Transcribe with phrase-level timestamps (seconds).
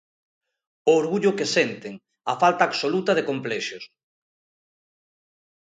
[0.89, 1.93] O orgullo que senten,
[2.31, 3.83] a falta absoluta de complexos.